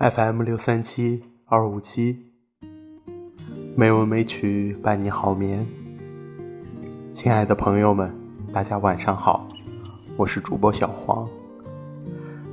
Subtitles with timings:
[0.00, 2.24] FM 六三七二五七，
[3.76, 5.66] 美文美曲伴你好眠。
[7.12, 8.10] 亲爱的朋友们，
[8.50, 9.46] 大家晚上好，
[10.16, 11.28] 我是主播小黄。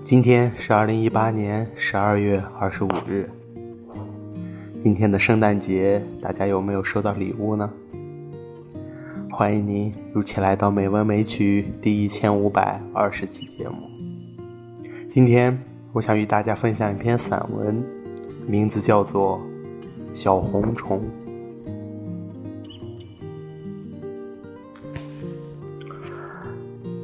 [0.04, 3.30] 今天是二零一八年十二月二十五日，
[4.84, 7.72] 今天的圣诞节，大家有没有收到礼物呢？
[9.32, 13.90] 欢迎您如期来到《美文美曲》第一千五百二十期节目。
[15.08, 15.58] 今天
[15.98, 17.84] 我想与大家分享一篇散文，
[18.46, 19.42] 名字叫做
[20.16, 21.02] 《小红虫》。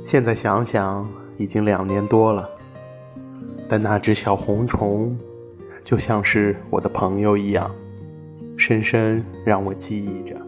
[0.05, 2.47] 现在想想，已经两年多了，
[3.67, 5.17] 但那只小红虫，
[5.83, 7.71] 就像是我的朋友一样，
[8.57, 10.39] 深深让我记忆着。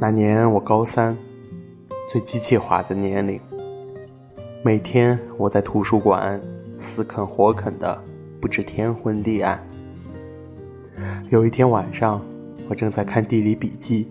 [0.00, 1.16] 那年我高三，
[2.10, 3.40] 最机械化的年龄。
[4.64, 6.40] 每天我在图书馆
[6.78, 8.02] 死啃活啃的，
[8.40, 9.62] 不知天昏地暗。
[11.28, 12.18] 有一天晚上，
[12.66, 14.08] 我正在看地理笔记，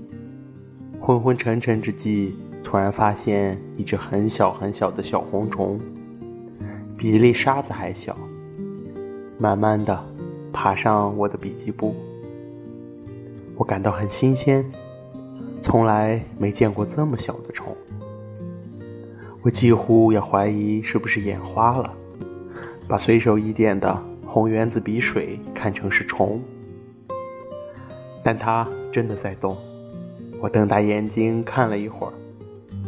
[1.02, 5.80] 昏昏沉沉之际，突然发现一只很小很小的小红虫，
[6.95, 8.16] 比一粒沙子还小，
[9.40, 10.06] 慢慢的
[10.54, 11.95] 爬上我的笔记簿。
[13.56, 14.64] 我感到很新鲜。
[15.64, 17.76] 从来没见过这么小的虫，
[19.44, 21.94] 我几乎要怀疑是不是眼花了，
[22.88, 26.41] 把随手一点的红原子笔水看成是虫。
[28.23, 29.58] 但它真的在动，
[30.39, 32.14] 我瞪大眼睛看了一会儿，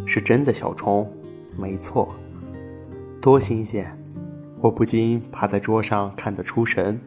[0.06, 1.12] 是真的小虫，
[1.58, 2.16] 没错，
[3.22, 3.86] 多新鲜！
[4.62, 6.98] 我不禁趴在桌上看得出神。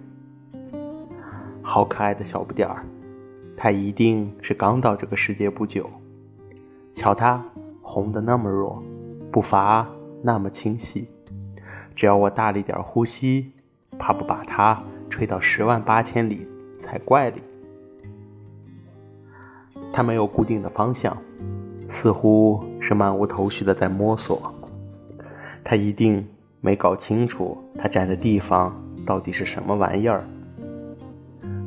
[1.62, 2.84] 好可爱的小不点儿。
[3.56, 5.88] 它一定是刚到这个世界不久，
[6.92, 7.42] 瞧它
[7.80, 8.80] 红的那么弱，
[9.30, 9.86] 步伐
[10.22, 11.08] 那么清晰，
[11.94, 13.52] 只要我大力点呼吸，
[13.98, 16.46] 怕不把它吹到十万八千里
[16.80, 17.42] 才怪哩。
[19.92, 21.16] 它没有固定的方向，
[21.88, 24.52] 似乎是漫无头绪的在摸索。
[25.64, 26.26] 它一定
[26.60, 28.74] 没搞清楚它站的地方
[29.06, 30.24] 到底是什么玩意儿。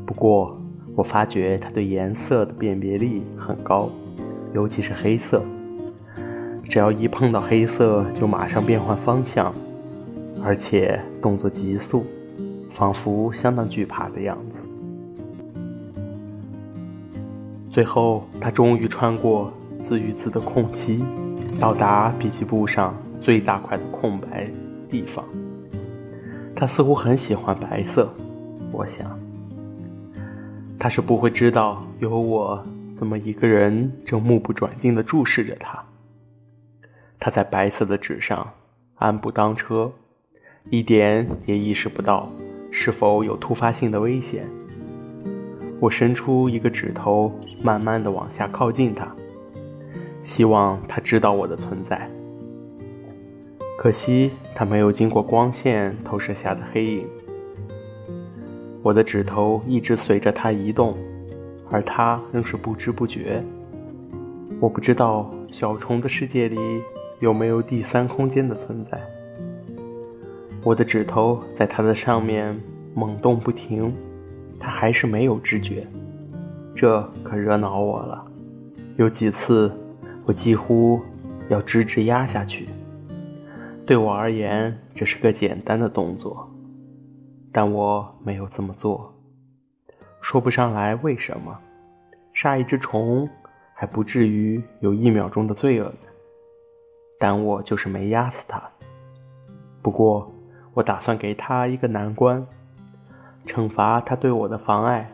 [0.05, 0.57] 不过。
[0.93, 3.89] 我发觉它对颜色的辨别力很高，
[4.53, 5.41] 尤其是黑色。
[6.71, 9.53] 只要一碰到黑色，就马上变换方向，
[10.41, 12.05] 而且动作急速，
[12.73, 14.63] 仿佛相当惧怕的样子。
[17.69, 19.51] 最后，他终于穿过
[19.81, 21.03] 字与字的空隙，
[21.59, 24.49] 到达笔记簿上最大块的空白
[24.89, 25.25] 地方。
[26.55, 28.09] 他似乎很喜欢白色，
[28.71, 29.19] 我想。
[30.79, 32.63] 他是不会知道有我
[32.97, 35.77] 这么一个人正目不转睛地注视着他。
[37.23, 38.51] 他在白色的纸上
[38.95, 39.91] 安步当车，
[40.71, 42.27] 一点也意识不到
[42.71, 44.49] 是否有突发性的危险。
[45.79, 49.07] 我伸出一个指头，慢慢地往下靠近他，
[50.23, 52.09] 希望他知道我的存在。
[53.77, 57.07] 可惜他没有经过光线投射下的黑影。
[58.81, 60.97] 我的指头一直随着它移动，
[61.69, 63.43] 而它仍是不知不觉。
[64.59, 66.57] 我不知道小虫的世界里
[67.21, 68.99] 有没有第三空间的存在。
[70.63, 72.59] 我的指头在它的上面
[72.95, 73.93] 猛动不停，
[74.59, 75.87] 它还是没有知觉。
[76.75, 78.25] 这可惹恼我了。
[78.97, 79.71] 有几次，
[80.25, 80.99] 我几乎
[81.47, 82.67] 要直直压下去。
[83.85, 86.49] 对我而言，这是个简单的动作。
[87.51, 89.13] 但我没有这么做，
[90.21, 91.55] 说不上来为什么。
[92.33, 93.29] 杀一只虫
[93.75, 96.10] 还不至于有一秒钟的罪恶感，
[97.21, 98.59] 但我就是没压死他。
[99.83, 100.31] 不过，
[100.73, 102.43] 我打算给他一个难关，
[103.45, 105.11] 惩罚他对我的妨碍。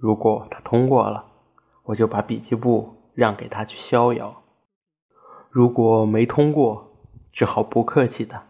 [0.00, 1.22] 如果他通过了，
[1.82, 4.34] 我就把笔记簿让给他去逍遥；
[5.50, 6.90] 如果没通过，
[7.30, 8.40] 只好不客气的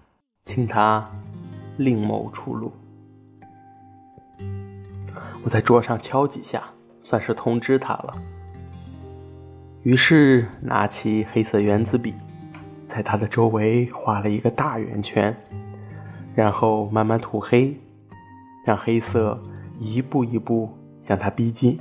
[0.45, 1.11] 请他。
[1.77, 2.73] 另谋出路。
[5.43, 6.63] 我在桌上敲几下，
[7.03, 8.15] 算是通知他了。
[9.83, 12.15] 于是拿起黑色圆珠笔，
[12.95, 15.37] 在他的周围画了一个大圆圈，
[16.33, 17.75] 然后慢慢涂黑，
[18.65, 19.37] 让黑色
[19.81, 20.71] 一步一步
[21.01, 21.77] 向他逼近。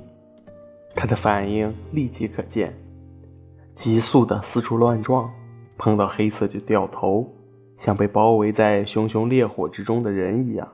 [0.95, 2.73] 他的反应立即可见，
[3.75, 5.29] 急速的四处乱撞，
[5.77, 7.31] 碰到黑色就掉头。
[7.77, 10.67] 像被包围在熊熊烈火之中的人一样，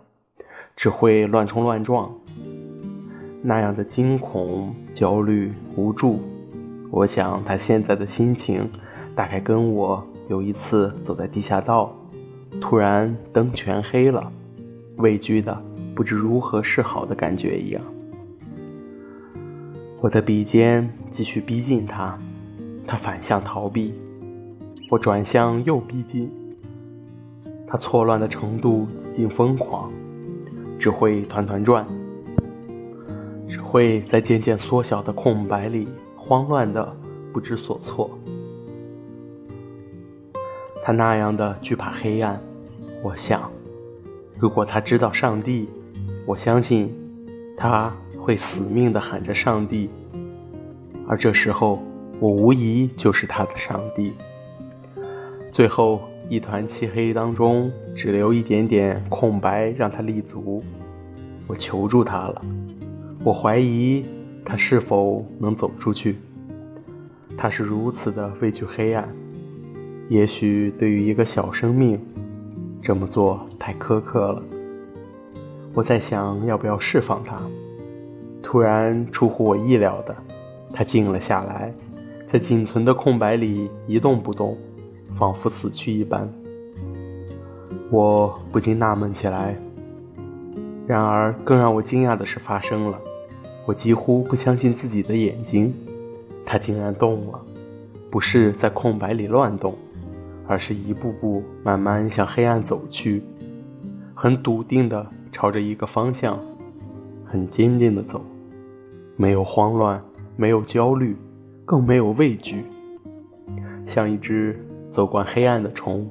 [0.73, 2.09] 只会乱冲乱撞。
[3.41, 6.21] 那样的惊恐、焦虑、无助，
[6.91, 8.69] 我想他现在的心情，
[9.13, 11.91] 大概跟我有一次走在地下道，
[12.61, 14.31] 突然灯全黑了，
[14.97, 15.59] 畏惧的
[15.95, 17.81] 不知如何是好的感觉一样。
[19.99, 22.15] 我的笔尖继续逼近他，
[22.85, 23.91] 他反向逃避；
[24.91, 26.31] 我转向又逼近，
[27.67, 29.91] 他错乱的程度几近疯狂，
[30.77, 31.83] 只会团团转，
[33.47, 36.95] 只会在渐渐缩小的空白里慌乱的
[37.33, 38.11] 不知所措。
[40.89, 42.41] 他那样的惧怕黑暗，
[43.03, 43.51] 我想，
[44.39, 45.69] 如果他知道上帝，
[46.25, 46.91] 我相信
[47.55, 47.93] 他。
[48.17, 49.89] 会死命地喊着上帝，
[51.07, 51.81] 而这时候
[52.19, 54.13] 我无疑就是他的上帝。
[55.51, 60.63] 最后一团漆黑当中，只留一点点空白让他立足。
[61.47, 62.41] 我求助他了，
[63.23, 64.05] 我怀疑
[64.45, 66.17] 他是否能走出去。
[67.37, 69.07] 他是如此的畏惧黑暗，
[70.09, 71.99] 也许对于一个小生命，
[72.81, 74.41] 这么做太苛刻了。
[75.75, 77.39] 我在想，要不要释放他？
[78.41, 80.15] 突然，出乎我意料的，
[80.73, 81.71] 他静了下来，
[82.33, 84.57] 在仅存的空白里一动不动，
[85.15, 86.27] 仿佛死去一般。
[87.91, 89.55] 我不禁纳闷起来。
[90.87, 92.99] 然而，更让我惊讶的事发生了，
[93.67, 95.71] 我几乎不相信自己的眼睛，
[96.43, 97.39] 他竟然动了，
[98.09, 99.75] 不是在空白里乱动，
[100.49, 103.21] 而是一步步慢慢向黑暗走去，
[104.15, 106.39] 很笃定地朝着一个方向，
[107.23, 108.19] 很坚定地走。
[109.15, 110.03] 没有慌乱，
[110.35, 111.15] 没有焦虑，
[111.65, 112.65] 更没有畏惧，
[113.85, 114.59] 像一只
[114.89, 116.09] 走惯黑暗的虫。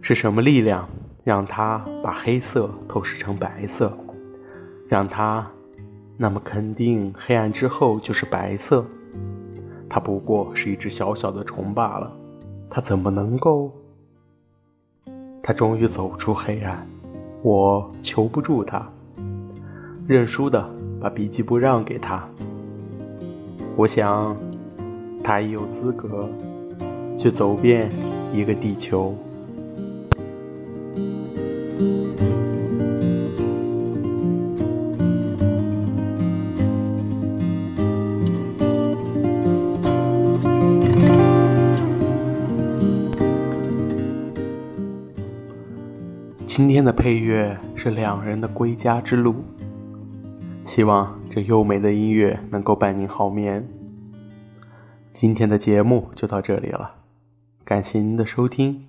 [0.00, 0.88] 是什么力量
[1.22, 3.96] 让它把黑色透视成白色，
[4.88, 5.48] 让它
[6.16, 8.84] 那么肯定黑暗之后就是白色？
[9.88, 12.12] 它不过是一只小小的虫罢了，
[12.74, 13.70] 他怎么能够？
[15.44, 16.84] 他终于走出黑暗，
[17.40, 18.84] 我求不住他，
[20.08, 20.68] 认输的。
[21.00, 22.26] 把笔记簿让给他，
[23.76, 24.34] 我想，
[25.22, 26.28] 他已有资格
[27.16, 27.90] 去走遍
[28.32, 29.14] 一个地球。
[46.56, 49.34] 今天的配乐是两人的归家之路。
[50.64, 53.68] 希望这优美的音乐能够伴您好眠。
[55.12, 56.94] 今天的节目就到这里了，
[57.64, 58.86] 感谢您的收听，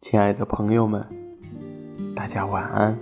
[0.00, 1.04] 亲爱的朋友们，
[2.14, 2.96] 大家晚安。